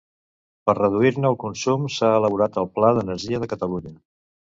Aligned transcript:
Per 0.69 0.73
reduir-ne 0.77 1.29
el 1.29 1.35
consum 1.43 1.83
s'ha 1.95 2.09
elaborat 2.21 2.57
el 2.63 2.71
Pla 2.79 2.89
d'energia 2.99 3.43
de 3.45 3.51
Catalunya. 3.53 3.93